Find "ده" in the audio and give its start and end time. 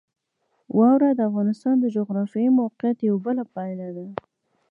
3.95-4.05